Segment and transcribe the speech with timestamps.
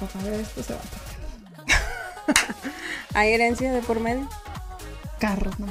[0.00, 1.18] papá de esto se va a
[3.18, 4.28] ¿Hay herencia de por medio?
[5.18, 5.66] Carros, no.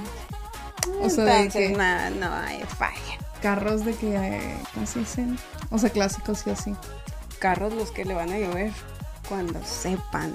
[1.02, 3.18] O sea, de que, no, no hay falla.
[3.42, 5.38] Carros de que, eh, ¿cómo se dicen?
[5.72, 6.76] O sea, clásicos y así.
[7.40, 8.72] Carros los que le van a llover
[9.28, 10.34] cuando sepan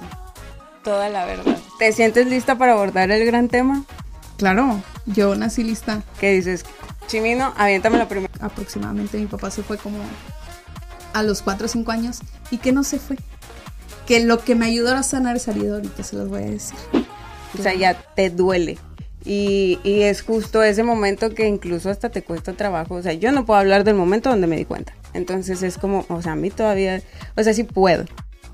[0.83, 1.57] toda la verdad.
[1.79, 3.83] ¿Te sientes lista para abordar el gran tema?
[4.37, 6.01] Claro, yo nací lista.
[6.19, 6.65] ¿Qué dices?
[7.07, 8.33] Chimino, aviéntame la primera.
[8.39, 9.97] Aproximadamente mi papá se fue como
[11.13, 12.19] a los 4 o 5 años
[12.51, 13.17] y que no se fue.
[14.05, 16.77] Que lo que me ayudó a sanar es salir ahorita, se los voy a decir.
[17.57, 18.77] O sea, ya te duele.
[19.23, 22.93] Y, y, es justo ese momento que incluso hasta te cuesta trabajo.
[22.93, 24.93] O sea, yo no puedo hablar del momento donde me di cuenta.
[25.13, 27.01] Entonces es como, o sea, a mí todavía,
[27.35, 28.05] o sea, sí puedo.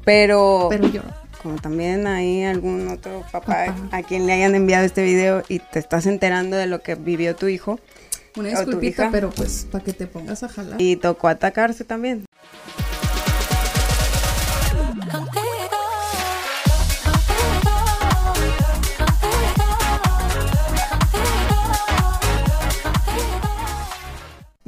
[0.05, 0.67] Pero...
[0.69, 1.01] Pero yo.
[1.41, 5.79] Como también hay algún otro papá, a quien le hayan enviado este video y te
[5.79, 7.79] estás enterando de lo que vivió tu hijo.
[8.37, 10.79] Una disculpita, pero pues para que te pongas a jalar.
[10.79, 12.25] Y tocó atacarse también.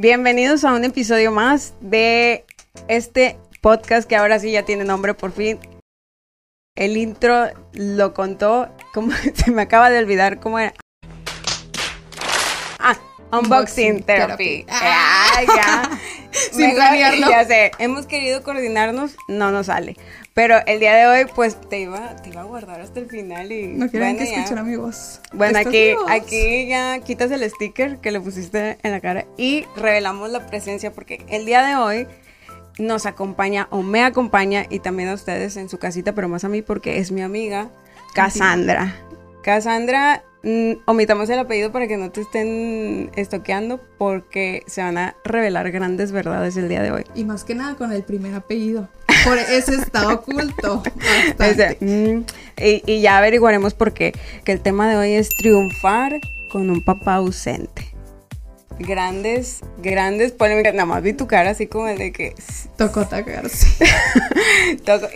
[0.03, 2.43] Bienvenidos a un episodio más de
[2.89, 5.59] este podcast que ahora sí ya tiene nombre por fin.
[6.75, 10.73] El intro lo contó, como se me acaba de olvidar cómo era.
[13.33, 14.65] Unboxing, Therapy.
[14.69, 15.99] Ah, ya.
[16.51, 19.95] Sin Ya sé, hemos querido coordinarnos, no nos sale.
[20.33, 23.51] Pero el día de hoy, pues te iba, te iba a guardar hasta el final
[23.51, 23.67] y.
[23.67, 25.21] No quieren que escuchen a mi voz.
[25.31, 30.31] Bueno, aquí, aquí ya quitas el sticker que le pusiste en la cara y revelamos
[30.31, 32.07] la presencia porque el día de hoy
[32.79, 36.49] nos acompaña o me acompaña y también a ustedes en su casita, pero más a
[36.49, 37.69] mí porque es mi amiga
[38.13, 38.95] Cassandra.
[39.43, 40.32] Cassandra, mm,
[40.85, 46.11] omitamos el apellido para que no te estén estoqueando porque se van a revelar grandes
[46.11, 47.05] verdades el día de hoy.
[47.15, 48.89] Y más que nada con el primer apellido.
[49.23, 50.83] Por ese está oculto.
[51.79, 52.23] Mm,
[52.57, 54.13] y, y ya averiguaremos por qué.
[54.43, 56.19] Que el tema de hoy es triunfar
[56.51, 57.92] con un papá ausente
[58.79, 60.73] grandes, grandes polémicas.
[60.73, 62.35] Nada más vi tu cara así como el de que.
[62.77, 63.67] Tocó atacarse.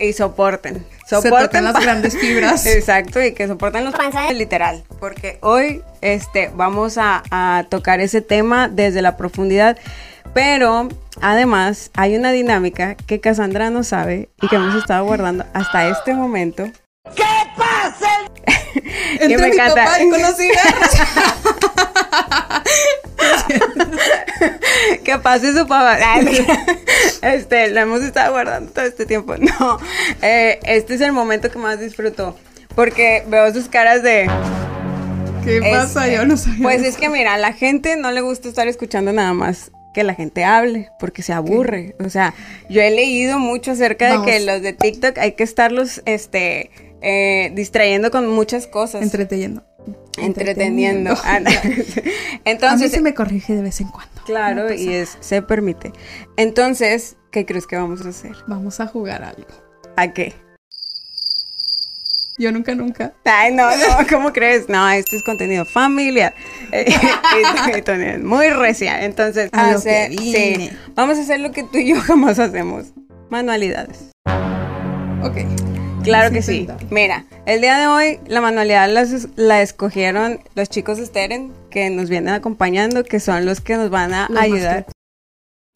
[0.00, 0.84] y soporten.
[1.08, 2.66] Soporten las grandes fibras.
[2.66, 4.84] Exacto, y que soporten los panzas literal.
[5.00, 9.78] Porque hoy este, vamos a, a tocar ese tema desde la profundidad.
[10.34, 10.88] Pero
[11.20, 16.14] además hay una dinámica que Cassandra no sabe y que hemos estado guardando hasta este
[16.14, 16.64] momento.
[17.16, 17.24] ¿Qué
[17.56, 18.10] pasa?
[19.12, 19.84] Entre y me mi encanta.
[19.84, 21.37] papá con los cigarros.
[25.04, 25.98] que pase su papá.
[27.22, 29.36] Este, lo hemos estado guardando todo este tiempo.
[29.36, 29.78] No,
[30.22, 32.36] eh, este es el momento que más disfruto.
[32.74, 34.30] Porque veo sus caras de.
[35.44, 36.08] ¿Qué pasa?
[36.08, 36.62] Yo no sabía.
[36.62, 40.04] Pues es que mira, a la gente no le gusta estar escuchando nada más que
[40.04, 41.96] la gente hable, porque se aburre.
[42.04, 42.34] O sea,
[42.68, 47.50] yo he leído mucho acerca de que los de TikTok hay que estarlos, este, eh,
[47.54, 49.02] distrayendo con muchas cosas.
[49.02, 49.67] Entreteniendo.
[50.16, 51.14] Entreteniendo.
[52.44, 52.84] Entonces.
[52.84, 54.22] A mí se me corrige de vez en cuando.
[54.24, 55.92] Claro, y es, se permite.
[56.36, 58.36] Entonces, ¿qué crees que vamos a hacer?
[58.46, 59.48] Vamos a jugar algo.
[59.96, 60.34] ¿A qué?
[62.38, 63.12] Yo nunca, nunca.
[63.24, 64.68] Ay, no, no, ¿cómo crees?
[64.68, 66.34] No, esto es contenido familiar.
[68.22, 69.04] muy recia.
[69.04, 69.50] Entonces,
[70.16, 72.92] sí, vamos a hacer lo que tú y yo jamás hacemos.
[73.28, 74.12] Manualidades.
[75.22, 75.67] Ok.
[76.08, 76.66] Claro que sí.
[76.90, 78.88] Mira, el día de hoy la manualidad
[79.36, 84.14] la escogieron los chicos Steren que nos vienen acompañando, que son los que nos van
[84.14, 84.86] a ayudar.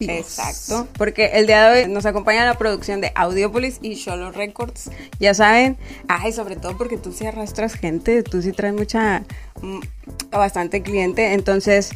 [0.09, 4.89] Exacto, porque el día de hoy nos acompaña la producción de Audiopolis y Solo Records.
[5.19, 5.77] Ya saben,
[6.07, 9.23] ay, sobre todo porque tú sí arrastras gente, tú sí traes mucha,
[9.61, 9.79] mm,
[10.31, 11.33] bastante cliente.
[11.33, 11.91] Entonces,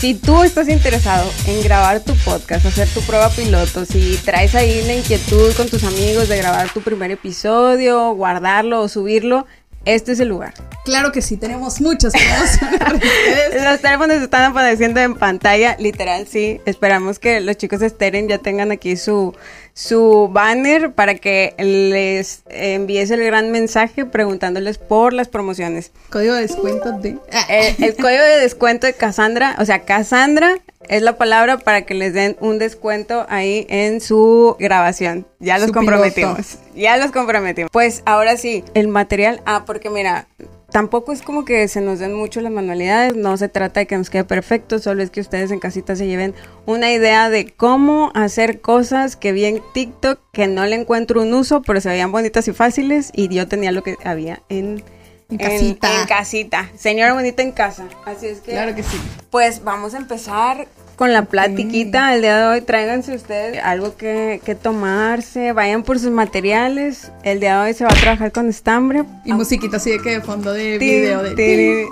[0.00, 4.82] si tú estás interesado en grabar tu podcast, hacer tu prueba piloto, si traes ahí
[4.86, 9.46] la inquietud con tus amigos de grabar tu primer episodio, guardarlo o subirlo,
[9.86, 10.52] este es el lugar.
[10.84, 12.12] Claro que sí, tenemos muchas
[13.64, 16.60] los teléfonos están apareciendo en pantalla, literal, sí.
[16.66, 19.34] Esperamos que los chicos de Steren ya tengan aquí su,
[19.76, 25.92] su banner para que les envíes el gran mensaje preguntándoles por las promociones.
[26.08, 27.10] Código de descuento de...
[27.10, 27.18] El,
[27.50, 30.54] eh, el código de descuento de Cassandra, o sea, Cassandra
[30.88, 35.26] es la palabra para que les den un descuento ahí en su grabación.
[35.40, 36.56] Ya los comprometimos.
[36.74, 37.70] Ya los comprometimos.
[37.70, 39.42] Pues ahora sí, el material.
[39.44, 40.26] Ah, porque mira,
[40.70, 43.96] tampoco es como que se nos den mucho las manualidades, no se trata de que
[43.96, 46.34] nos quede perfecto, solo es que ustedes en casita se lleven
[46.66, 51.34] una idea de cómo hacer cosas que vi en TikTok, que no le encuentro un
[51.34, 54.82] uso, pero se veían bonitas y fáciles y yo tenía lo que había en
[55.28, 56.02] en casita.
[56.02, 56.70] En, casita.
[56.76, 57.88] Señora bonita en casa.
[58.04, 58.52] Así es que.
[58.52, 58.96] Claro que sí.
[59.30, 62.60] Pues vamos a empezar con la platiquita el día de hoy.
[62.62, 67.12] Tráiganse ustedes algo que, que, tomarse, vayan por sus materiales.
[67.22, 69.04] El día de hoy se va a trabajar con estambre.
[69.24, 71.34] Y musiquita así de que de fondo de video de...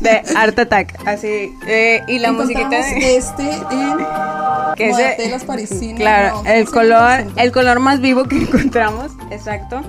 [0.00, 1.52] de Art Attack, así.
[1.66, 3.16] Eh, y la musiquita de...
[3.16, 3.98] este en...
[4.76, 5.98] Que es las parisinas.
[5.98, 9.82] Claro, el color, el color más vivo que encontramos, exacto.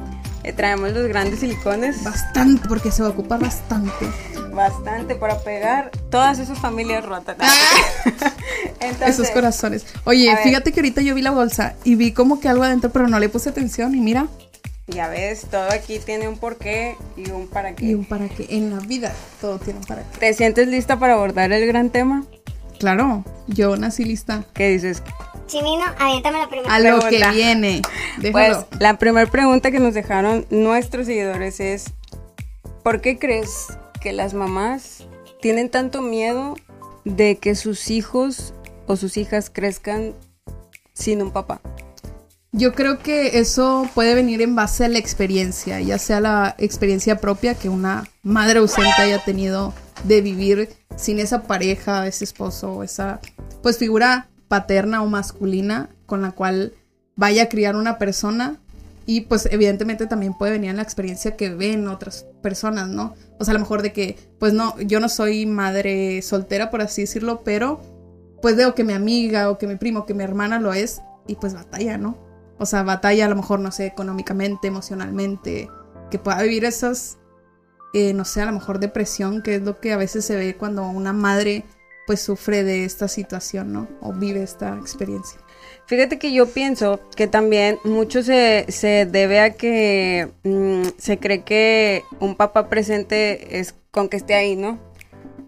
[0.44, 2.03] Eh, traemos los grandes silicones.
[2.03, 4.07] Bastante, porque se va a ocupar bastante.
[4.51, 7.38] Bastante para pegar todas esas familias rotas.
[7.39, 8.33] Ah.
[9.07, 9.86] Esos corazones.
[10.03, 13.07] Oye, fíjate que ahorita yo vi la bolsa y vi como que algo adentro, pero
[13.07, 14.27] no le puse atención y mira.
[14.88, 17.86] Ya ves, todo aquí tiene un porqué y un para qué.
[17.86, 18.48] Y un para qué.
[18.50, 20.18] En la vida todo tiene un para qué.
[20.19, 22.25] ¿Te sientes lista para abordar el gran tema?
[22.80, 24.44] Claro, yo nací lista.
[24.53, 25.01] ¿Qué dices?
[25.48, 27.81] Chimino, aviéntame la primera A lo que viene.
[28.31, 31.86] Pues la primera pregunta que nos dejaron nuestros seguidores es,
[32.83, 33.68] ¿por qué crees
[34.01, 35.06] que las mamás
[35.42, 36.56] tienen tanto miedo
[37.06, 38.53] de que sus hijos
[38.88, 40.13] o sus hijas crezcan
[40.94, 41.62] sin un papá?
[42.51, 47.15] Yo creo que eso puede venir en base a la experiencia, ya sea la experiencia
[47.15, 53.21] propia que una madre ausente haya tenido de vivir sin esa pareja, ese esposo, esa
[53.63, 56.74] pues figura paterna o masculina con la cual
[57.15, 58.57] vaya a criar una persona
[59.06, 63.15] y pues evidentemente también puede venir en la experiencia que ven otras personas, ¿no?
[63.39, 66.81] O sea, a lo mejor de que, pues no, yo no soy madre soltera, por
[66.81, 67.81] así decirlo, pero
[68.41, 71.35] pues veo que mi amiga o que mi primo, que mi hermana lo es y
[71.35, 72.17] pues batalla, ¿no?
[72.57, 75.69] O sea, batalla a lo mejor, no sé, económicamente, emocionalmente,
[76.09, 77.17] que pueda vivir esas,
[77.93, 80.57] eh, no sé, a lo mejor depresión, que es lo que a veces se ve
[80.57, 81.65] cuando una madre
[82.11, 83.87] pues sufre de esta situación, ¿no?
[84.01, 85.39] O vive esta experiencia.
[85.85, 88.65] Fíjate que yo pienso que también mucho se,
[89.09, 94.57] debe a que mm, se cree que un papá presente es con que esté ahí,
[94.57, 94.77] ¿no?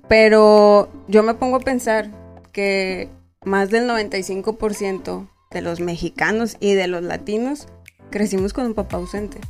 [0.08, 2.10] Pero yo me pongo a pensar
[2.54, 3.10] que
[3.44, 7.68] más del 95% de los mexicanos y de los latinos
[8.10, 9.42] crecimos con un papá ausente.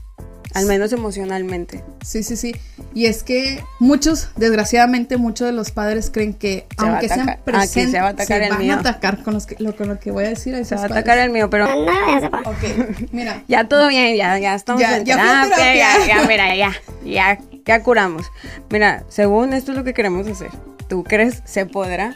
[0.54, 1.84] Al menos emocionalmente.
[2.06, 2.56] Sí, sí, sí.
[2.94, 8.00] Y es que muchos, desgraciadamente, muchos de los padres creen que aunque sean presentes, se,
[8.00, 10.26] va a atacar el van a atacar con, los que, lo, con lo que voy
[10.26, 10.64] a decir.
[10.66, 11.66] se va a atacar el mío, pero...
[11.66, 13.44] Ok, mira.
[13.48, 16.72] ya todo bien, ya, ya estamos ya, en ya, terapia, ya, ya, mira, ya,
[17.04, 18.28] ya, ya curamos.
[18.70, 20.50] Mira, según esto es lo que queremos hacer.
[20.88, 22.16] ¿Tú crees se podrá?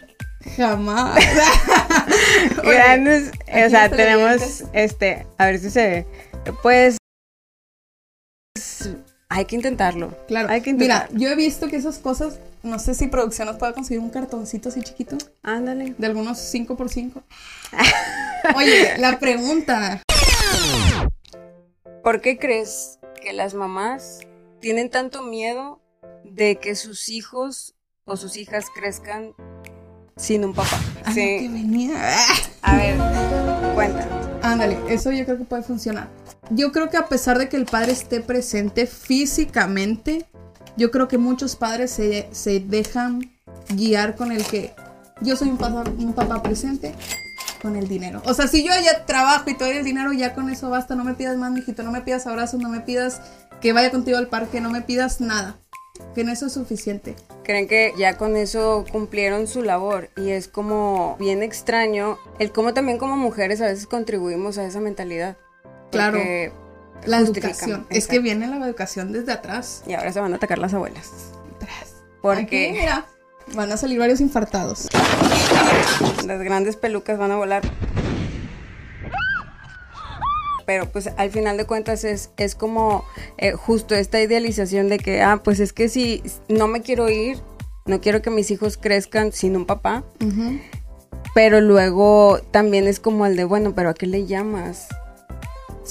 [0.56, 1.18] Jamás.
[2.64, 6.08] Grandes, o sea, tenemos, este, a ver si se ve.
[6.62, 6.98] Pues
[9.30, 10.18] hay que intentarlo.
[10.28, 10.50] Claro.
[10.50, 13.74] Hay que Mira, yo he visto que esas cosas, no sé si producción nos puede
[13.74, 15.18] conseguir un cartoncito así chiquito.
[15.44, 15.96] Ándale.
[15.98, 17.22] De algunos 5 por 5
[18.56, 20.02] Oye, la pregunta.
[22.04, 24.20] ¿Por qué crees que las mamás
[24.62, 25.82] tienen tanto miedo
[26.24, 27.76] de que sus hijos
[28.06, 29.34] o sus hijas crezcan
[30.16, 30.80] sin un papá?
[31.04, 31.50] Ah, sí.
[31.50, 32.16] venía.
[32.62, 32.96] A ver,
[33.76, 34.08] cuenta.
[34.42, 36.08] Ándale, eso yo creo que puede funcionar
[36.50, 40.26] yo creo que a pesar de que el padre esté presente físicamente,
[40.78, 43.32] yo creo que muchos padres se, dejan
[43.70, 44.74] guiar con el que
[45.22, 46.94] yo soy un papá, un papá presente
[47.62, 48.22] con el dinero.
[48.26, 50.96] O sea, si yo ya trabajo y te doy el dinero, ya con eso basta.
[50.96, 51.82] No me pidas más, mijito.
[51.82, 53.20] No me pidas abrazos, no me pidas
[53.60, 55.58] que vaya contigo al parque, no me pidas nada.
[56.14, 57.16] Que en eso es suficiente.
[57.44, 62.76] Creen que ya con eso cumplieron su labor y es como bien extraño el cómo
[62.76, 65.38] también como mujeres a veces contribuimos a esa mentalidad.
[65.92, 66.20] Claro.
[67.06, 67.86] La educación.
[67.90, 69.84] Es que viene la educación desde atrás.
[69.88, 71.12] Y ahora se van a atacar las abuelas.
[72.22, 72.72] Porque.
[72.74, 73.06] mira,
[73.56, 74.88] van a salir varios infartados.
[76.26, 77.64] Las grandes pelucas van a volar.
[80.66, 83.06] Pero pues al final de cuentas es, es como
[83.38, 87.42] eh, justo esta idealización de que, ah, pues es que si no me quiero ir,
[87.86, 90.04] no quiero que mis hijos crezcan sin un papá.
[91.34, 94.90] Pero luego también es como el de, bueno, pero ¿a qué le llamas?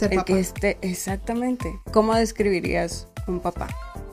[0.02, 1.80] El que esté, exactamente.
[1.92, 3.68] ¿Cómo describirías un papá?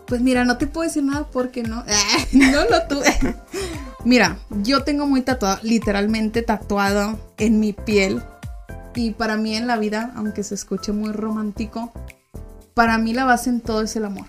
[0.07, 1.83] Pues mira, no te puedo decir nada porque no,
[2.31, 3.35] no lo tuve.
[4.05, 8.21] mira, yo tengo muy tatuado, literalmente tatuado en mi piel.
[8.95, 11.91] Y para mí en la vida, aunque se escuche muy romántico,
[12.73, 14.27] para mí la base en todo es el amor.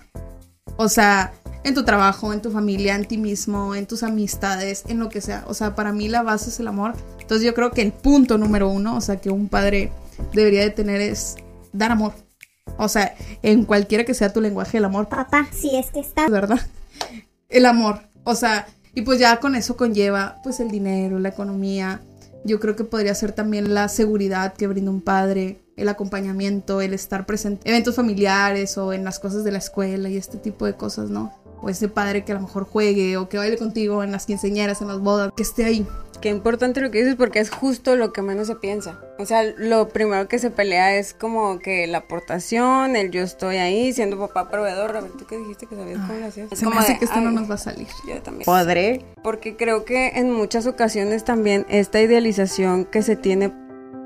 [0.77, 1.33] O sea,
[1.63, 5.21] en tu trabajo, en tu familia, en ti mismo, en tus amistades, en lo que
[5.21, 5.43] sea.
[5.47, 6.93] O sea, para mí la base es el amor.
[7.19, 9.91] Entonces yo creo que el punto número uno, o sea, que un padre
[10.33, 11.37] debería de tener es
[11.77, 12.13] dar amor.
[12.77, 15.07] O sea, en cualquiera que sea tu lenguaje, el amor.
[15.07, 16.27] Papá, si es que está.
[16.27, 16.59] ¿Verdad?
[17.49, 18.01] El amor.
[18.23, 22.01] O sea, y pues ya con eso conlleva pues el dinero, la economía.
[22.43, 26.93] Yo creo que podría ser también la seguridad que brinda un padre, el acompañamiento, el
[26.93, 30.65] estar presente en eventos familiares o en las cosas de la escuela y este tipo
[30.65, 31.33] de cosas, ¿no?
[31.61, 34.81] O ese padre que a lo mejor juegue o que baile contigo en las quinceañeras,
[34.81, 35.87] en las bodas, que esté ahí.
[36.21, 38.99] Qué importante lo que dices porque es justo lo que menos se piensa.
[39.17, 43.57] O sea, lo primero que se pelea es como que la aportación, el yo estoy
[43.57, 44.95] ahí, siendo papá proveedor.
[44.97, 46.51] A ver, ¿tú qué dijiste que sabías cómo lo hacías?
[46.51, 47.87] Es como que esto no nos va a salir.
[48.07, 48.45] Yo también.
[48.45, 49.05] Podré.
[49.23, 53.53] Porque creo que en muchas ocasiones también esta idealización que se tiene,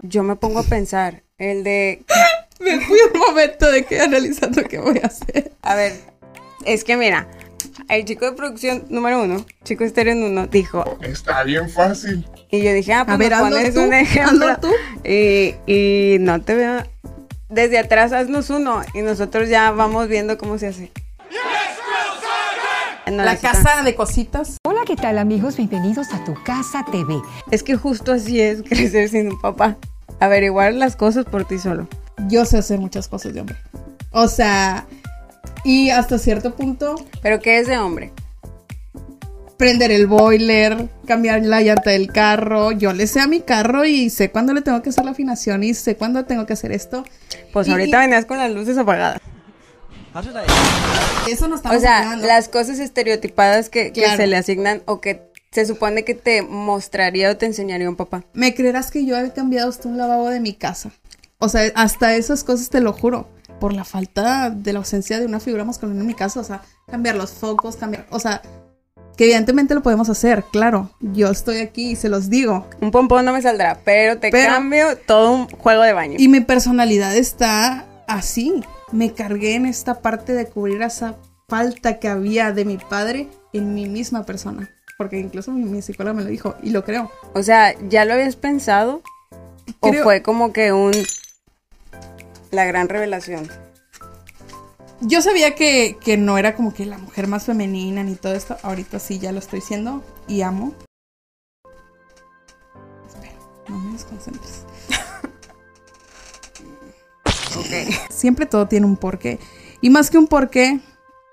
[0.01, 2.06] yo me pongo a pensar, el de...
[2.60, 5.54] me fui un momento de que analizando qué voy a hacer.
[5.62, 5.94] A ver,
[6.66, 7.28] es que mira,
[7.89, 10.84] el chico de producción número uno, chico estéreo en uno, dijo...
[11.01, 12.25] Está bien fácil.
[12.51, 14.58] Y yo dije, ah, pues me pones un ejemplo.
[14.62, 14.69] Tú.
[15.03, 16.84] Y, y no te veo...
[17.50, 20.91] Desde atrás haznos uno y nosotros ya vamos viendo cómo se hace.
[23.08, 24.58] la casa de cositas.
[24.63, 25.58] Hola, ¿qué tal amigos?
[25.58, 27.19] Bienvenidos a tu casa TV.
[27.50, 29.77] Es que justo así es crecer sin un papá.
[30.19, 31.88] Averiguar las cosas por ti solo.
[32.27, 33.58] Yo sé hacer muchas cosas de hombre.
[34.12, 34.86] O sea,
[35.63, 36.96] y hasta cierto punto.
[37.22, 38.12] ¿Pero qué es de hombre?
[39.58, 42.72] Prender el boiler, cambiar la llanta del carro.
[42.72, 45.63] Yo le sé a mi carro y sé cuándo le tengo que hacer la afinación
[45.63, 47.03] y sé cuándo tengo que hacer esto.
[47.51, 49.20] Pues ahorita venías con las luces apagadas.
[51.29, 55.65] Eso no está O sea, las cosas estereotipadas que, se le asignan o que se
[55.65, 58.24] supone que te mostraría o te enseñaría un papá.
[58.34, 60.91] ¿Me creerás que yo he cambiado hasta un lavabo de mi casa?
[61.38, 63.27] O sea, hasta esas cosas te lo juro
[63.60, 66.62] por la falta de la ausencia de una figura masculina en mi casa, o sea,
[66.89, 68.42] cambiar los focos, cambiar, o sea,
[69.20, 72.68] que evidentemente lo podemos hacer, claro, yo estoy aquí y se los digo.
[72.80, 76.16] Un pompón no me saldrá, pero te cambio todo un juego de baño.
[76.18, 78.63] Y mi personalidad está así,
[78.94, 81.18] me cargué en esta parte de cubrir esa
[81.50, 86.24] falta que había de mi padre en mi misma persona, porque incluso mi, psicóloga me
[86.24, 87.12] lo dijo y lo creo.
[87.34, 89.01] O sea, ¿ya lo habías pensado?
[89.82, 90.94] ¿O fue como que un
[92.51, 93.50] la gran revelación.
[95.01, 98.58] Yo sabía que, no era como que la mujer más femenina ni todo esto.
[98.63, 100.74] Ahorita sí ya lo estoy siendo y amo.
[103.08, 103.34] Espera,
[103.70, 104.65] no me desconcentres.
[107.58, 108.12] ok.
[108.12, 109.39] Siempre todo tiene un porqué.
[109.82, 110.82] Y más que un porqué,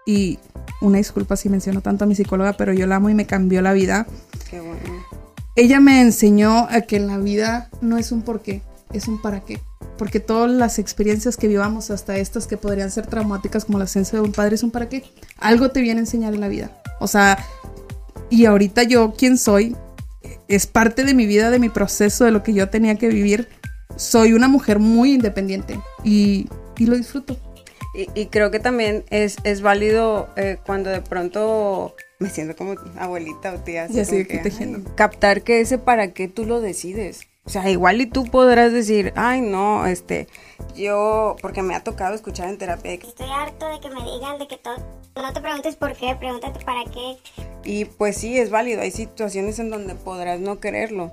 [0.07, 0.39] y
[0.81, 3.63] una disculpa si menciono tanto a mi psicóloga, pero yo la amo y me cambió
[3.63, 4.07] la vida.
[4.49, 5.05] Qué bueno.
[5.57, 9.41] Ella me enseñó a que en la vida no es un porqué, es un para
[9.41, 9.59] qué
[9.97, 14.19] porque todas las experiencias que vivamos, hasta estas que podrían ser traumáticas como la ausencia
[14.19, 15.05] de un padre, son para que
[15.39, 16.83] algo te viene a enseñar en la vida.
[17.01, 17.39] O sea,
[18.31, 19.77] y ahorita yo, quien soy,
[20.49, 23.49] es parte de mi vida, de mi proceso, de lo que yo tenía que vivir.
[23.97, 26.49] Soy una mujer muy independiente y,
[26.79, 27.37] lo disfruto.
[28.15, 33.55] Y, creo que también es, es válido eh, cuando de pronto me siento como abuelita
[33.55, 33.85] o tía.
[33.85, 34.43] Así que,
[34.95, 37.21] captar que ese para qué tú lo decides.
[37.47, 40.27] O sea, igual y tú podrás decir, ay, no, este,
[40.75, 43.07] yo, porque me ha tocado escuchar en terapia que...
[43.07, 44.77] Estoy harto de que me digan de que todo,
[45.15, 47.19] no te preguntes por qué, pregúntate para qué.
[47.63, 51.13] Y pues sí, es válido, hay situaciones en donde podrás no quererlo,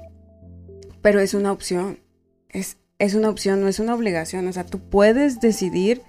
[1.03, 1.99] pero es una opción,
[2.49, 6.01] es, es una opción, no es una obligación, o sea, tú puedes decidir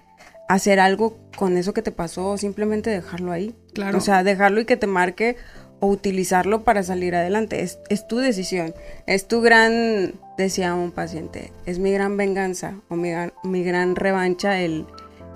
[0.49, 3.55] hacer algo con eso que te pasó o simplemente dejarlo ahí.
[3.75, 3.99] Claro.
[3.99, 5.37] O sea, dejarlo y que te marque
[5.85, 7.63] o utilizarlo para salir adelante.
[7.63, 8.75] Es, es, tu decisión.
[9.07, 13.11] Es tu gran, decía un paciente, es mi gran venganza o mi,
[13.43, 14.87] mi gran revancha el,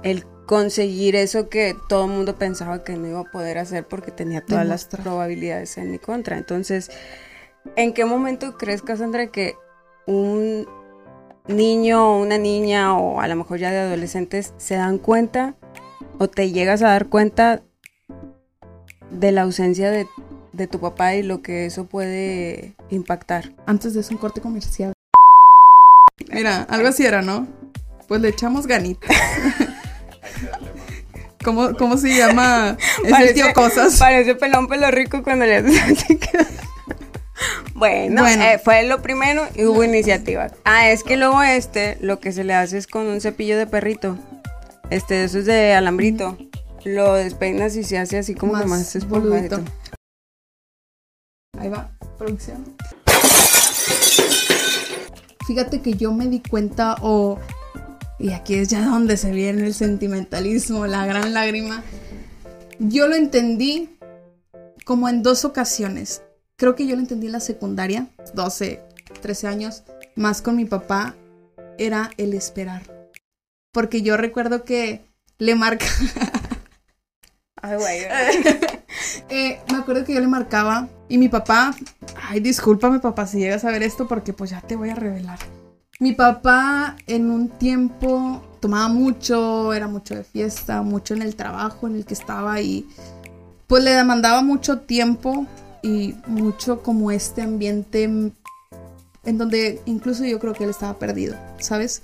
[0.02, 4.10] el conseguir eso que todo el mundo pensaba que no iba a poder hacer porque
[4.10, 6.38] tenía todas las probabilidades en mi contra.
[6.38, 6.90] Entonces,
[7.76, 9.54] ¿en qué momento crees, Cassandra, que
[10.06, 10.66] un
[11.46, 15.56] niño o una niña o a lo mejor ya de adolescentes se dan cuenta
[16.18, 17.62] o te llegas a dar cuenta
[19.10, 20.06] de la ausencia de
[20.58, 23.52] de tu papá y lo que eso puede impactar.
[23.64, 24.92] Antes de eso, un corte comercial.
[26.30, 27.48] Mira, algo así era, ¿no?
[28.06, 29.08] Pues le echamos ganita.
[31.44, 33.96] ¿Cómo, ¿Cómo, se llama ese tío Cosas?
[33.98, 35.80] Parece pelón pelo rico cuando le haces
[37.74, 40.48] Bueno, eh, fue lo primero y hubo iniciativa.
[40.64, 43.66] Ah, es que luego este, lo que se le hace es con un cepillo de
[43.66, 44.18] perrito.
[44.90, 46.36] Este, eso es de alambrito.
[46.84, 49.60] Lo despeinas y se hace así como más que más esponjadito.
[51.58, 52.76] Ahí va, producción.
[55.46, 57.38] Fíjate que yo me di cuenta, o.
[58.18, 61.82] y aquí es ya donde se viene el sentimentalismo, la gran lágrima.
[62.78, 63.98] Yo lo entendí
[64.84, 66.22] como en dos ocasiones.
[66.56, 68.82] Creo que yo lo entendí en la secundaria, 12,
[69.20, 69.84] 13 años,
[70.16, 71.14] más con mi papá,
[71.78, 72.82] era el esperar.
[73.72, 75.06] Porque yo recuerdo que
[75.38, 75.86] le marca.
[77.62, 78.06] Ay, güey.
[79.88, 81.74] Acuerdo que yo le marcaba y mi papá,
[82.28, 85.38] ay, discúlpame papá si llegas a ver esto porque pues ya te voy a revelar.
[85.98, 91.86] Mi papá en un tiempo tomaba mucho, era mucho de fiesta, mucho en el trabajo
[91.86, 92.86] en el que estaba y
[93.66, 95.46] pues le demandaba mucho tiempo
[95.82, 98.34] y mucho como este ambiente en
[99.24, 102.02] donde incluso yo creo que él estaba perdido, ¿sabes?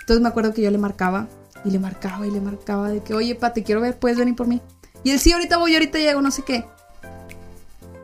[0.00, 1.26] Entonces me acuerdo que yo le marcaba
[1.64, 4.36] y le marcaba y le marcaba de que, oye, pa, te quiero ver, puedes venir
[4.36, 4.60] por mí.
[5.04, 6.66] Y él, sí, ahorita voy, ahorita llego, no sé qué.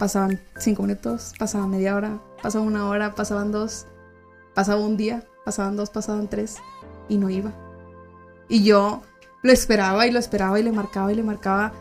[0.00, 3.87] Pasaban cinco minutos, pasaba media hora, pasaba una hora, pasaban dos,
[4.54, 6.57] pasaba un día, pasaban dos, pasaban tres
[7.11, 7.52] y no iba.
[8.49, 9.02] Y yo
[9.42, 11.75] lo esperaba y lo esperaba y le marcaba y le marcaba.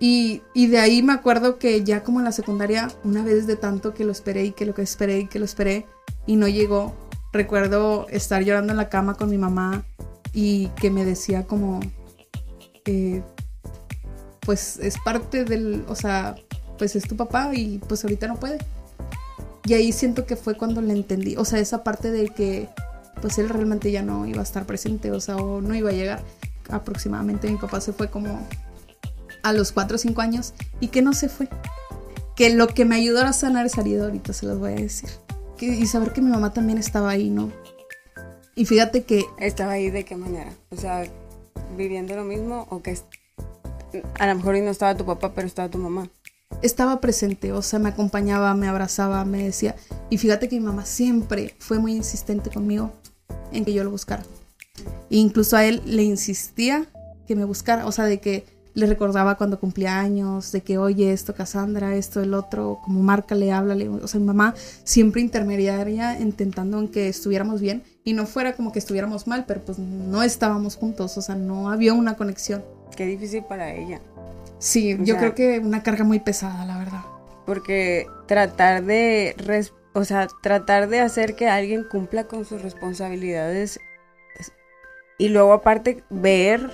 [0.00, 3.56] Y, y, de ahí me acuerdo que ya como en la secundaria, una vez de
[3.56, 5.86] tanto que lo esperé y que lo que esperé y que lo esperé
[6.26, 6.94] y no llegó,
[7.34, 9.84] recuerdo estar llorando en la cama con mi mamá
[10.32, 11.80] y que me decía como,
[12.86, 13.22] eh,
[14.40, 16.34] pues es parte del, o sea,
[16.78, 18.58] pues es tu papá y pues ahorita no puede.
[19.64, 22.68] Y ahí siento que fue cuando le entendí, o sea, esa parte de que
[23.20, 25.92] pues él realmente ya no iba a estar presente, o sea, o no iba a
[25.92, 26.22] llegar.
[26.68, 28.46] Aproximadamente mi papá se fue como
[29.42, 31.48] a los 4 o 5 años y que no se fue.
[32.34, 35.10] Que lo que me ayudó a sanar esa herida ahorita se los voy a decir.
[35.60, 37.52] Y saber que mi mamá también estaba ahí, ¿no?
[38.56, 39.24] Y fíjate que...
[39.38, 40.52] ¿Estaba ahí de qué manera?
[40.70, 41.04] O sea,
[41.76, 42.98] viviendo lo mismo o que
[44.18, 46.08] a lo mejor no estaba tu papá, pero estaba tu mamá.
[46.60, 49.74] Estaba presente, o sea, me acompañaba, me abrazaba, me decía.
[50.10, 52.92] Y fíjate que mi mamá siempre fue muy insistente conmigo
[53.52, 54.22] en que yo lo buscara.
[55.10, 56.86] E incluso a él le insistía
[57.26, 58.44] que me buscara, o sea, de que
[58.74, 63.52] le recordaba cuando cumplía años, de que oye esto, Cassandra, esto, el otro, como márcale,
[63.52, 63.88] háblale.
[63.88, 64.54] O sea, mi mamá
[64.84, 69.62] siempre intermediaria intentando en que estuviéramos bien y no fuera como que estuviéramos mal, pero
[69.62, 72.64] pues no estábamos juntos, o sea, no había una conexión.
[72.96, 74.00] Qué difícil para ella.
[74.62, 77.00] Sí, yo creo que una carga muy pesada, la verdad.
[77.44, 79.34] Porque tratar de,
[79.92, 83.80] o sea, tratar de hacer que alguien cumpla con sus responsabilidades
[85.18, 86.70] y luego aparte ver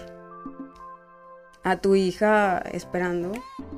[1.65, 3.33] a tu hija esperando.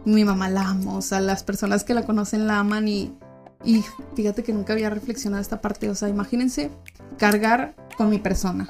[0.04, 3.16] Mi mamá la amo, o sea, las personas que la conocen la aman y,
[3.64, 3.84] y
[4.16, 6.72] fíjate que nunca había reflexionado esta parte, o sea, imagínense
[7.16, 8.68] cargar con mi persona,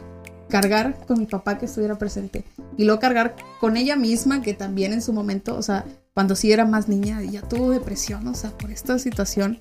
[0.51, 2.45] cargar con mi papá que estuviera presente
[2.77, 6.53] y luego cargar con ella misma que también en su momento, o sea, cuando sí
[6.53, 9.61] era más niña, ella tuvo depresión, o sea, por esta situación.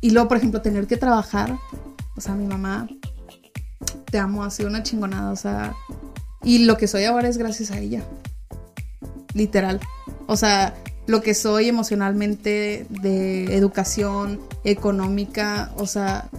[0.00, 1.56] Y luego, por ejemplo, tener que trabajar,
[2.16, 2.88] o sea, mi mamá,
[4.10, 5.74] te amo, ha sido una chingonada, o sea,
[6.42, 8.02] y lo que soy ahora es gracias a ella
[9.34, 9.80] literal.
[10.26, 10.74] O sea,
[11.06, 16.30] lo que soy emocionalmente de educación económica, o sea,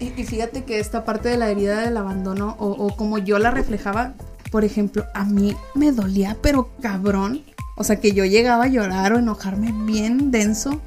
[0.00, 4.14] y, fíjate que esta parte de la herida del abandono o, como yo la reflejaba,
[4.50, 7.44] por ejemplo, a mí me dolía, pero cabrón,
[7.76, 10.80] o sea, que yo llegaba a llorar o enojarme bien denso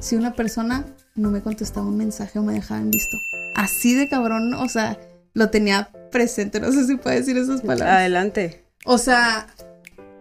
[0.00, 3.16] si una persona no me contestaba un mensaje o me dejaba en visto.
[3.56, 4.98] Así de cabrón, o sea,
[5.34, 7.98] lo tenía presente, no sé si puedo decir esas palabras.
[7.98, 8.64] Adelante.
[8.84, 9.48] O sea,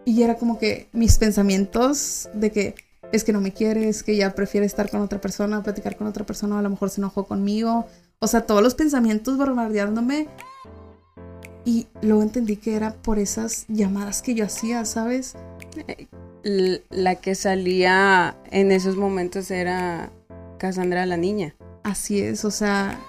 [0.06, 2.76] y era como que mis pensamientos de que
[3.12, 6.08] es que no me quiere, es que ya prefiere estar con otra persona, platicar con
[6.08, 7.88] otra persona, a lo mejor se enojó conmigo.
[8.20, 10.28] O sea, todos los pensamientos bombardeándome.
[11.66, 15.36] Y luego entendí que era por esas llamadas que yo hacía, ¿sabes?
[16.44, 20.12] La que salía en esos momentos era
[20.58, 21.56] Cassandra la niña.
[21.84, 23.00] Así es, o sea,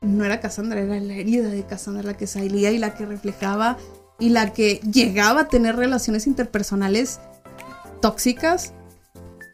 [0.00, 3.78] no era Cassandra, era la herida de Cassandra la que salía y la que reflejaba
[4.18, 7.20] y la que llegaba a tener relaciones interpersonales
[8.00, 8.72] tóxicas,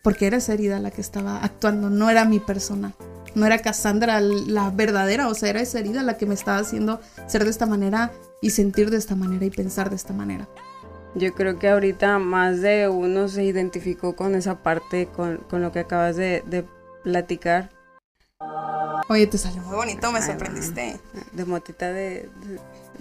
[0.03, 2.95] porque era esa herida la que estaba actuando, no era mi persona.
[3.39, 7.01] No era Cassandra la verdadera, o sea, era esa herida la que me estaba haciendo
[7.29, 8.11] ser de esta manera
[8.43, 10.49] y sentir de esta manera y pensar de esta manera.
[11.15, 15.79] Yo creo que ahorita más de uno se identificó con esa parte, con, lo que
[15.79, 16.65] acabas de, de
[17.05, 17.71] platicar.
[19.09, 20.99] Oye, te salió muy bonito, me sorprendiste.
[21.33, 22.29] De motita de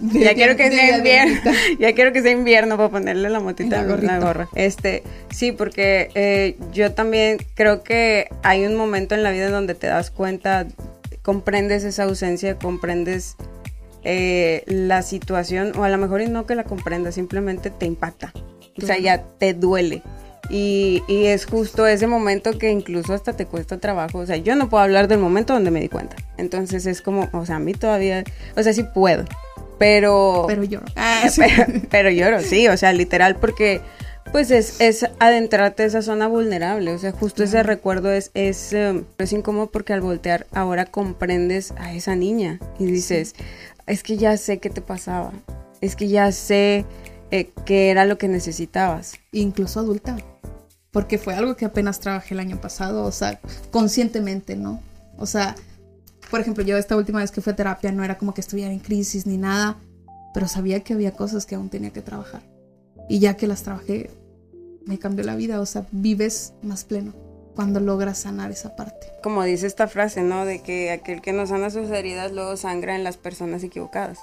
[0.00, 1.50] ya quiero que sea invierno.
[1.78, 4.48] ya quiero que sea invierno para ponerle la motita en la, gorra.
[4.54, 9.52] Este, sí, porque eh, yo también creo que hay un momento en la vida en
[9.52, 10.66] donde te das cuenta,
[11.22, 13.36] comprendes esa ausencia, comprendes
[14.04, 18.32] eh, la situación, o a lo mejor y no que la comprendas, simplemente te impacta.
[18.80, 20.02] O sea, ya te duele.
[20.50, 24.18] Y, y, es justo ese momento que incluso hasta te cuesta trabajo.
[24.18, 26.16] O sea, yo no puedo hablar del momento donde me di cuenta.
[26.38, 28.24] Entonces es como, o sea, a mí todavía,
[28.56, 29.24] o sea, sí puedo,
[29.78, 30.44] pero...
[30.46, 30.86] Pero lloro.
[30.96, 31.24] Ah,
[31.90, 33.80] pero, lloro, sí, o sea, literal, porque
[34.32, 38.72] pues es, es adentrarte a esa zona vulnerable, o sea, justo ese recuerdo es, es,
[38.72, 43.34] em, es incómodo porque al voltear ahora comprendes a esa niña y dices,
[43.86, 45.32] es que ya sé qué te pasaba,
[45.80, 46.84] es que ya sé
[47.30, 49.14] eh, qué era lo que necesitabas.
[49.32, 50.16] Incluso adulta,
[50.90, 54.82] porque fue algo que apenas trabajé el año pasado, o sea, conscientemente, ¿no?
[55.16, 55.54] O sea,
[56.30, 58.72] por ejemplo, yo esta última vez que fui a terapia no era como que estuviera
[58.72, 59.78] en crisis ni nada,
[60.34, 62.42] pero sabía que había cosas que aún tenía que trabajar.
[63.08, 64.10] Y ya que las trabajé,
[64.84, 67.14] me cambió la vida, o sea, vives más pleno,
[67.54, 69.06] cuando logras sanar esa parte.
[69.22, 70.44] Como dice esta frase, ¿no?
[70.44, 74.18] De que aquel que no sana sus heridas luego sangra en las personas equivocadas.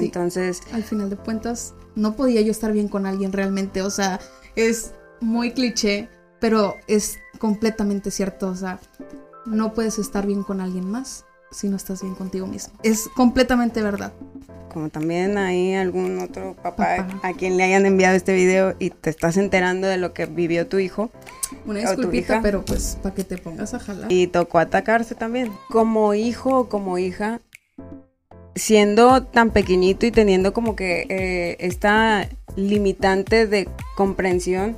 [0.00, 0.62] Entonces...
[0.72, 4.20] Al final de cuentas, no podía yo estar bien con alguien realmente, o sea,
[4.56, 6.08] es muy cliché,
[6.40, 8.80] pero es completamente cierto, o sea,
[9.46, 12.74] no puedes estar bien con alguien más si no estás bien contigo mismo.
[12.82, 14.12] Es completamente verdad.
[14.72, 19.08] Como también hay algún otro papá, a quien le hayan enviado este video y te
[19.08, 21.10] estás enterando de lo que vivió tu hijo.
[21.64, 24.12] Una disculpita, pero pues para que te pongas a jalar.
[24.12, 25.50] Y tocó atacarse también.
[25.70, 27.40] Como hijo o como hija,
[28.54, 34.76] siendo tan pequeñito y teniendo como que eh, esta limitante de comprensión,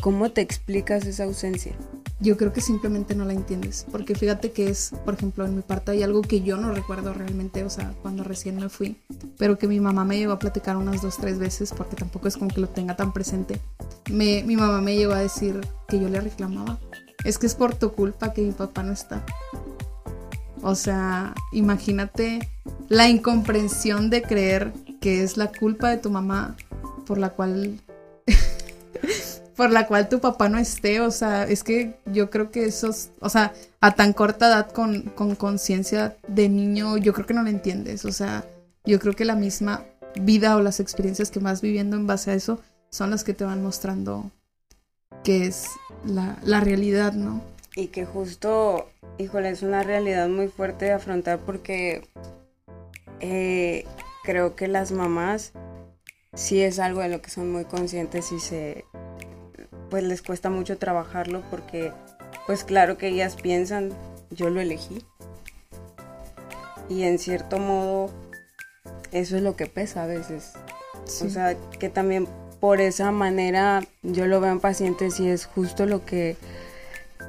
[0.00, 1.72] ¿cómo te explicas esa ausencia?
[2.20, 3.86] Yo creo que simplemente no la entiendes.
[3.90, 7.14] Porque fíjate que es, por ejemplo, en mi parte hay algo que yo no recuerdo
[7.14, 8.96] realmente, o sea, cuando recién me fui,
[9.36, 12.36] pero que mi mamá me llevó a platicar unas dos, tres veces, porque tampoco es
[12.36, 13.60] como que lo tenga tan presente.
[14.10, 16.78] Me, mi mamá me llegó a decir que yo le reclamaba.
[17.24, 19.24] Es que es por tu culpa que mi papá no está.
[20.62, 22.48] O sea, imagínate
[22.88, 26.56] la incomprensión de creer que es la culpa de tu mamá
[27.06, 27.80] por la cual
[29.58, 32.94] por la cual tu papá no esté, o sea, es que yo creo que eso,
[33.18, 37.50] o sea, a tan corta edad con conciencia de niño, yo creo que no lo
[37.50, 38.44] entiendes, o sea,
[38.84, 42.34] yo creo que la misma vida o las experiencias que vas viviendo en base a
[42.34, 44.30] eso son las que te van mostrando
[45.24, 45.66] que es
[46.06, 47.42] la, la realidad, ¿no?
[47.74, 52.06] Y que justo, híjole, es una realidad muy fuerte de afrontar porque
[53.18, 53.86] eh,
[54.22, 55.52] creo que las mamás
[56.32, 58.84] sí es algo de lo que son muy conscientes y se
[59.90, 61.92] pues les cuesta mucho trabajarlo porque
[62.46, 63.92] pues claro que ellas piensan,
[64.30, 65.04] yo lo elegí.
[66.88, 68.10] Y en cierto modo
[69.12, 70.52] eso es lo que pesa a veces.
[71.04, 72.28] O sea, que también
[72.60, 76.36] por esa manera yo lo veo en pacientes y es justo lo que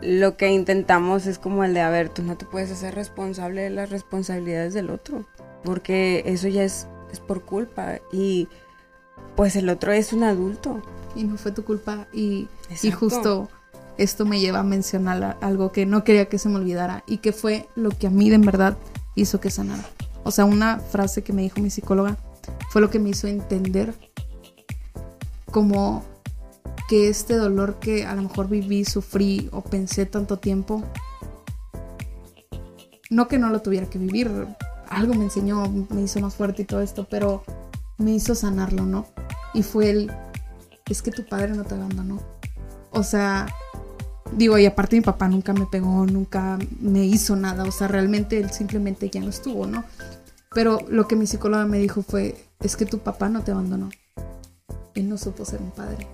[0.02, 3.64] lo que intentamos es como el de, a ver, tú no te puedes hacer responsable
[3.64, 5.26] de las responsabilidades del otro,
[5.64, 8.48] porque eso ya es, es por culpa y
[9.36, 10.82] pues el otro es un adulto
[11.16, 12.48] y no fue tu culpa y,
[12.82, 13.50] y justo
[13.98, 17.34] esto me lleva a mencionar algo que no quería que se me olvidara y que
[17.34, 18.78] fue lo que a mí de verdad
[19.16, 19.84] hizo que sanara.
[20.24, 22.18] O sea, una frase que me dijo mi psicóloga
[22.70, 23.94] fue lo que me hizo entender
[25.52, 26.04] como
[26.88, 30.84] que este dolor que a lo mejor viví, sufrí o pensé tanto tiempo,
[33.10, 34.32] no que no lo tuviera que vivir,
[34.88, 37.44] algo me enseñó, me hizo más fuerte y todo esto, pero
[37.98, 39.06] me hizo sanarlo, ¿no?
[39.54, 40.12] Y fue el
[40.90, 42.22] es que tu padre no te abandonó.
[42.92, 43.48] O sea,
[44.36, 48.40] digo, y aparte mi papá nunca me pegó, nunca me hizo nada, o sea, realmente
[48.40, 49.84] él simplemente ya no estuvo, ¿no?
[50.54, 53.90] Pero lo que mi psicóloga me dijo fue, es que tu papá no te abandonó.
[54.96, 56.08] Él no supo ser un padre.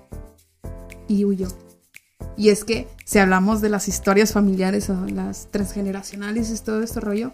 [1.07, 1.47] Y huyó.
[2.37, 6.99] Y es que si hablamos de las historias familiares o las transgeneracionales y todo este
[6.99, 7.31] rollo,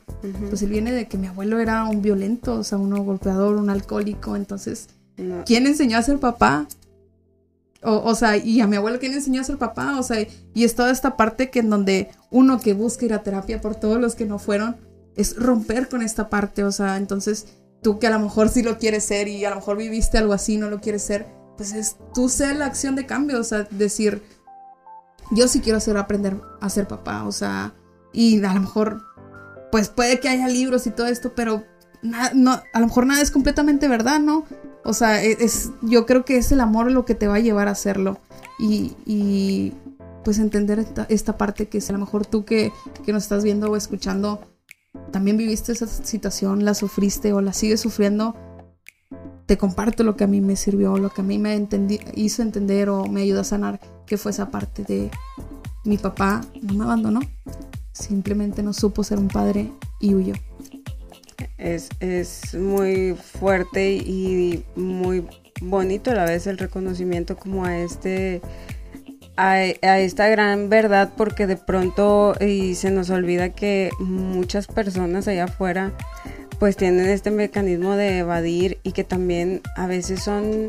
[0.50, 3.72] pues él viene de que mi abuelo era un violento, o sea, un golpeador, un
[3.72, 4.36] alcohólico.
[4.36, 4.90] Entonces,
[5.46, 6.68] ¿quién enseñó a ser papá?
[7.84, 10.64] O, sea, y a mi abuelo que le enseñó a ser papá, o sea, y
[10.64, 14.00] es toda esta parte que en donde uno que busca ir a terapia por todos
[14.00, 14.78] los que no fueron,
[15.16, 17.48] es romper con esta parte, o sea, entonces
[17.82, 20.34] tú que a lo mejor sí lo quieres ser y a lo mejor viviste algo
[20.34, 21.26] así, no lo quieres ser,
[21.58, 24.22] pues es tú ser la acción de cambio, o sea, decir,
[25.32, 27.74] yo sí quiero hacer aprender a ser papá, o sea,
[28.14, 29.02] y a lo mejor,
[29.72, 31.64] pues puede que haya libros y todo esto, pero
[32.04, 34.46] no, a lo mejor nada es completamente verdad, ¿no?
[34.84, 37.40] O sea, e, es, yo creo que es el amor lo que te va a
[37.40, 38.20] llevar a hacerlo.
[38.60, 39.74] Y,
[40.24, 42.72] pues entender esta, parte que es a lo mejor tú que,
[43.04, 44.40] que nos estás viendo o escuchando,
[45.12, 48.36] también viviste esa situación, la sufriste o la sigues sufriendo,
[49.48, 51.68] te comparto lo que a mí me sirvió, lo que a mí me
[52.14, 55.10] hizo entender o me ayudó a sanar, que fue esa parte de
[55.86, 57.22] mi papá no me abandonó,
[57.92, 60.36] simplemente no supo ser un padre y huyó
[61.58, 61.90] es,
[62.56, 65.26] muy fuerte y muy
[65.62, 68.42] bonito a la vez el reconocimiento como a este
[69.38, 75.46] a, esta gran verdad porque de pronto y se nos olvida que muchas personas allá
[75.46, 75.92] afuera
[76.60, 80.68] pues tienen este mecanismo de evadir y que también a veces son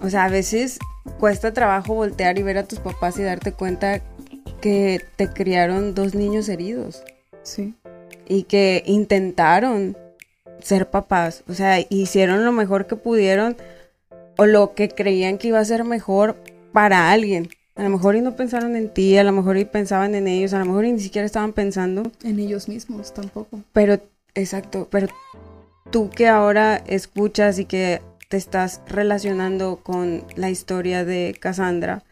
[0.00, 0.78] o sea a veces
[1.18, 4.00] cuesta trabajo voltear y ver a tus papás y darte cuenta
[4.60, 7.02] que te criaron dos niños heridos.
[7.42, 7.74] Sí
[8.28, 9.96] y que intentaron
[10.60, 11.44] ser papás.
[11.48, 13.56] O sea, hicieron lo mejor que pudieron
[14.36, 16.36] o lo que creían que iba a ser mejor
[16.72, 17.48] para alguien.
[17.74, 20.54] A lo mejor y no pensaron en ti, a lo mejor y pensaban en ellos,
[20.54, 22.10] a lo mejor y ni siquiera estaban pensando.
[22.24, 23.60] En ellos mismos tampoco.
[23.72, 24.00] Pero,
[24.34, 25.08] exacto, pero
[25.90, 32.02] tú que ahora escuchas y que te estás relacionando con la historia de Cassandra,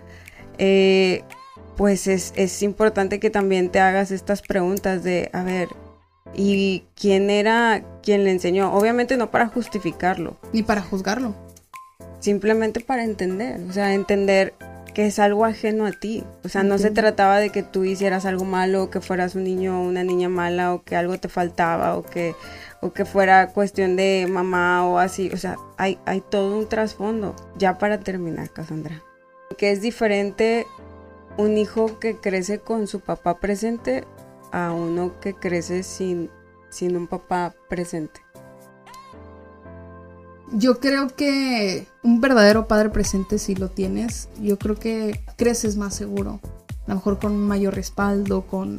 [0.58, 1.24] eh,
[1.76, 5.68] pues es, es importante que también te hagas estas preguntas de, a ver,
[6.36, 8.72] ¿y quién era quien le enseñó?
[8.72, 10.36] Obviamente no para justificarlo.
[10.52, 11.34] Ni para juzgarlo.
[12.20, 14.54] Simplemente para entender, o sea, entender
[14.94, 16.24] que es algo ajeno a ti.
[16.44, 19.44] O sea, no se trataba de que tú hicieras algo malo, o que fueras un
[19.44, 22.34] niño o una niña mala, o que algo te faltaba, o que,
[22.80, 25.30] o que fuera cuestión de mamá o así.
[25.34, 27.34] O sea, hay, hay todo un trasfondo.
[27.58, 29.02] Ya para terminar, Cassandra.
[29.58, 30.66] Que es diferente
[31.36, 34.04] un hijo que crece con su papá presente
[34.54, 36.30] a uno que crece sin,
[36.70, 38.20] sin un papá presente.
[40.52, 45.96] Yo creo que un verdadero padre presente, si lo tienes, yo creo que creces más
[45.96, 46.40] seguro.
[46.86, 48.76] A lo mejor con mayor respaldo, con,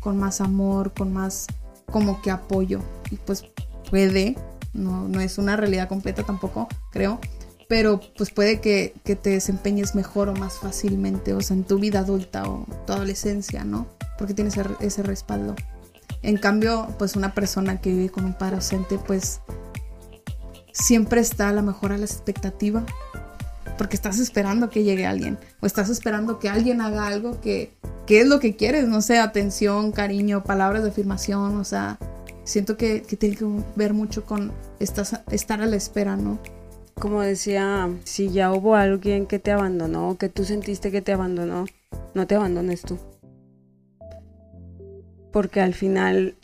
[0.00, 1.46] con más amor, con más
[1.90, 2.80] como que apoyo.
[3.10, 3.44] Y pues
[3.90, 4.36] puede,
[4.74, 7.20] no, no es una realidad completa tampoco, creo,
[7.68, 11.78] pero pues puede que, que, te desempeñes mejor o más fácilmente, o sea, en tu
[11.78, 13.95] vida adulta o tu adolescencia, ¿no?
[14.18, 15.54] Porque tienes ese respaldo.
[16.22, 19.40] En cambio, pues una persona que vive con un padre ausente, pues
[20.72, 22.84] siempre está a lo mejor a la expectativa,
[23.78, 27.72] porque estás esperando que llegue alguien, o estás esperando que alguien haga algo que,
[28.06, 31.98] que es lo que quieres, no sé, atención, cariño, palabras de afirmación, o sea,
[32.44, 36.38] siento que, que tiene que ver mucho con estás, estar a la espera, ¿no?
[36.98, 41.66] como decía, si ya hubo alguien que te abandonó que tú sentiste que te abandonó,
[42.14, 42.98] no te abandones tú.
[45.36, 46.34] Porque al final,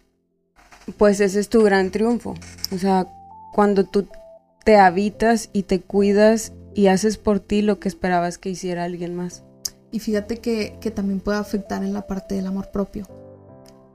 [0.98, 2.34] pues ese es tu gran triunfo.
[2.74, 3.06] O sea,
[3.54, 4.06] cuando tú
[4.66, 9.14] te habitas y te cuidas y haces por ti lo que esperabas que hiciera alguien
[9.16, 9.44] más.
[9.92, 13.06] Y fíjate que, que también puede afectar en la parte del amor propio.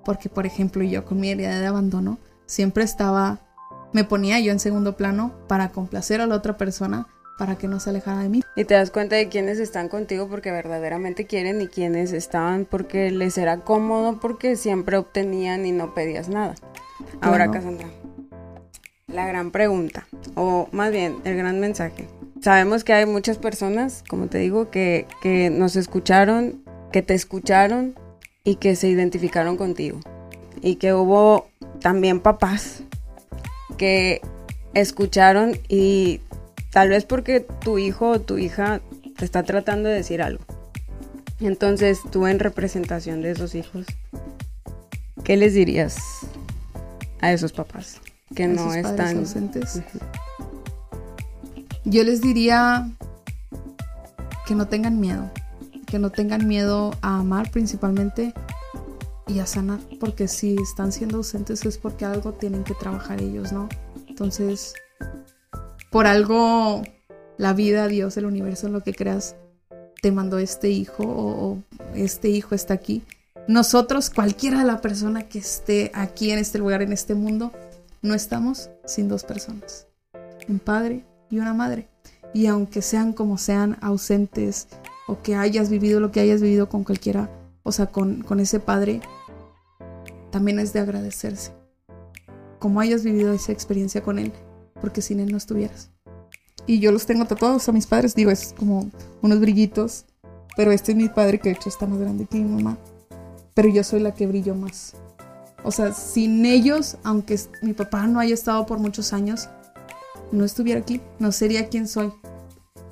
[0.03, 3.41] Porque, por ejemplo, yo con mi herida de abandono siempre estaba
[3.93, 7.05] me ponía yo en segundo plano para complacer a la otra persona
[7.37, 8.41] para que no se alejara de mí.
[8.55, 13.11] Y te das cuenta de quiénes están contigo porque verdaderamente quieren y quiénes estaban porque
[13.11, 16.55] les era cómodo porque siempre obtenían y no pedías nada.
[17.21, 17.87] Ahora, Cassandra,
[19.07, 22.07] la gran pregunta, o más bien el gran mensaje.
[22.41, 27.95] Sabemos que hay muchas personas, como te digo, que, que nos escucharon, que te escucharon
[28.43, 29.99] y que se identificaron contigo.
[30.61, 31.47] Y que hubo
[31.81, 32.83] también papás
[33.77, 34.21] que
[34.73, 36.21] escucharon y
[36.71, 38.81] tal vez porque tu hijo o tu hija
[39.17, 40.43] te está tratando de decir algo.
[41.39, 43.85] Entonces tú en representación de esos hijos,
[45.23, 45.97] ¿qué les dirías
[47.21, 48.01] a esos papás
[48.35, 49.81] que no están ausentes?
[51.85, 52.89] Yo les diría
[54.45, 55.29] que no tengan miedo,
[55.85, 58.33] que no tengan miedo a amar principalmente
[59.27, 63.51] y a sanar, porque si están siendo ausentes es porque algo tienen que trabajar ellos,
[63.51, 63.69] ¿no?
[64.07, 64.73] Entonces,
[65.89, 66.83] por algo
[67.37, 69.35] la vida, Dios, el universo, lo que creas,
[70.01, 71.63] te mandó este hijo o,
[71.95, 73.03] este hijo está aquí.
[73.47, 77.51] Nosotros, cualquiera de la persona que esté aquí en este lugar, en este mundo,
[78.01, 79.87] no estamos sin dos personas,
[80.47, 81.87] un padre y una madre.
[82.33, 84.67] Y aunque sean como sean ausentes
[85.07, 87.31] o que hayas vivido lo que hayas vivido con cualquiera,
[87.63, 89.01] o sea, con, con ese padre,
[90.29, 91.53] también es de agradecerse.
[92.59, 94.33] Como hayas vivido esa experiencia con él,
[94.81, 95.89] porque sin él no estuvieras.
[96.65, 98.89] Y yo los tengo tatuados a mis padres, digo, es como
[99.21, 100.05] unos brillitos,
[100.55, 102.77] pero este es mi padre que de hecho está más grande que mi mamá,
[103.53, 104.95] pero yo soy la que brillo más.
[105.63, 109.49] O sea, sin ellos, aunque mi papá no haya estado por muchos años,
[110.31, 112.11] no estuviera aquí, no sería quien soy.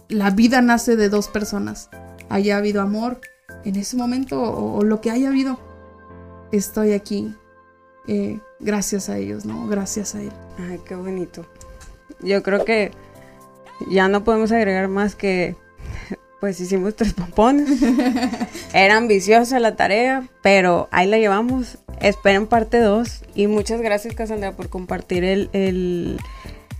[0.07, 1.89] La vida nace de dos personas.
[2.29, 3.19] Haya habido amor
[3.65, 5.59] en ese momento o, o lo que haya habido,
[6.51, 7.35] estoy aquí
[8.07, 9.67] eh, gracias a ellos, ¿no?
[9.67, 10.31] Gracias a él.
[10.57, 11.45] Ay, qué bonito.
[12.21, 12.91] Yo creo que
[13.89, 15.55] ya no podemos agregar más que,
[16.39, 17.69] pues hicimos tres pompones.
[18.73, 21.77] Era ambiciosa la tarea, pero ahí la llevamos.
[22.01, 23.23] Esperen parte 2.
[23.35, 26.19] Y muchas gracias, Cassandra, por compartir el, el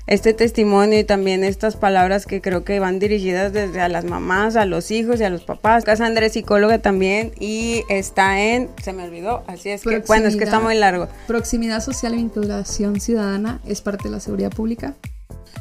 [0.07, 4.55] este testimonio y también estas palabras que creo que van dirigidas desde a las mamás,
[4.55, 5.83] a los hijos y a los papás.
[5.83, 10.35] Cassandra es psicóloga también y está en, se me olvidó, así es que, bueno, es
[10.35, 11.07] que está muy largo.
[11.27, 14.95] Proximidad social e vinculación ciudadana es parte de la seguridad pública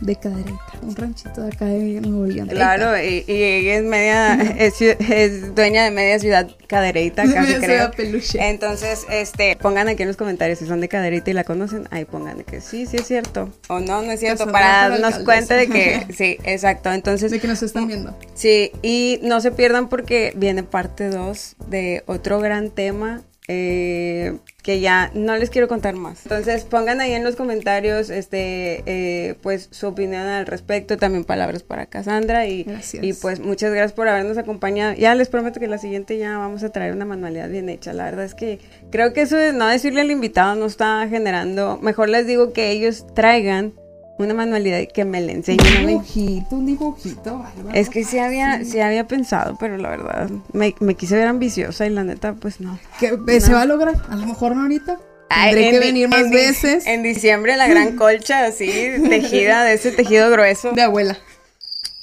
[0.01, 2.49] de Cadereyta, un ranchito de acá de Nuevo León.
[2.49, 7.91] Claro, y, ella es media, es, dueña de media ciudad Cadereyta, casi creo.
[7.93, 8.39] Peluche.
[8.49, 12.05] Entonces, este, pongan aquí en los comentarios si son de Cadereyta y la conocen, ahí
[12.05, 15.69] pongan que sí, sí es cierto, o no, no es cierto, para darnos cuenta de
[15.69, 17.31] que, sí, exacto, entonces.
[17.31, 18.17] De que nos están viendo.
[18.35, 24.81] Sí, y no se pierdan porque viene parte 2 de otro gran tema eh, que
[24.81, 26.23] ya no les quiero contar más.
[26.25, 31.63] Entonces pongan ahí en los comentarios este eh, pues su opinión al respecto, también palabras
[31.63, 32.67] para Cassandra y,
[33.03, 34.95] y pues muchas gracias por habernos acompañado.
[34.95, 37.93] Ya les prometo que la siguiente ya vamos a traer una manualidad bien hecha.
[37.93, 41.79] La verdad es que creo que eso de no decirle al invitado no está generando,
[41.83, 43.75] mejor les digo que ellos traigan
[44.19, 47.45] una manualidad y que me la enseñen un dibujito, un dibujito.
[47.73, 48.81] Es que sí había, sí.
[48.81, 52.79] había pensado, pero la verdad, me, quise ver ambiciosa y la neta, pues no.
[53.01, 53.95] ¿Qué, ¿Se va a lograr?
[54.09, 55.01] A lo mejor no ahorita.
[55.29, 56.87] Tendré que venir más veces.
[56.87, 58.69] En diciembre la gran colcha así,
[59.09, 60.73] tejida de ese tejido grueso.
[60.73, 61.19] De abuela.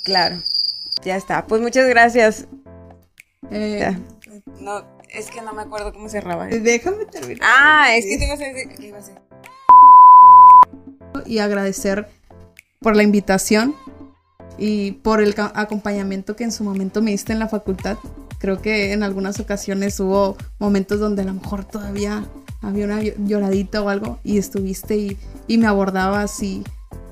[0.04, 0.42] Claro.
[1.04, 1.46] Ya está.
[1.46, 2.48] Pues muchas gracias.
[3.52, 3.98] Eh,
[4.60, 6.48] no, es que no me acuerdo cómo cerraba.
[6.48, 7.42] Déjame terminar.
[7.44, 8.70] Ah, es que te ibas a decir.
[8.76, 9.16] ¿Qué iba a decir?
[11.26, 12.08] Y agradecer
[12.80, 13.76] por la invitación
[14.58, 17.98] y por el acompañamiento que en su momento me diste en la facultad.
[18.40, 22.26] Creo que en algunas ocasiones hubo momentos donde a lo mejor todavía
[22.62, 26.64] había una lloradita o algo y estuviste y, y me abordabas y,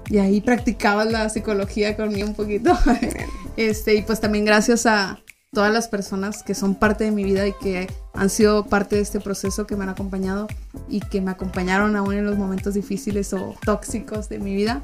[0.09, 2.77] y, ahí practicabas la psicología conmigo un poquito.
[3.57, 5.19] este, y pues también gracias a,
[5.51, 9.01] todas las personas que son parte de mi vida y que han sido parte de
[9.01, 10.47] este proceso que me han acompañado
[10.87, 14.81] y que me acompañaron aún en los momentos difíciles o tóxicos de mi vida.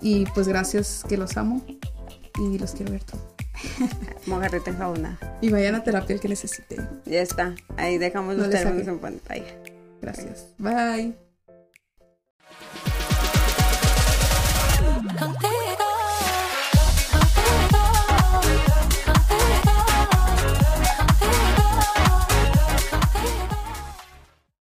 [0.00, 1.64] Y pues gracias que los amo
[2.38, 3.24] y los quiero ver todos.
[4.26, 5.18] Mojarrita en jauna.
[5.40, 6.76] Y vayan a terapia el que necesite.
[7.06, 7.54] Ya está.
[7.76, 9.54] Ahí dejamos los teléfonos en pantalla.
[10.02, 10.48] Gracias.
[10.58, 11.14] Bye.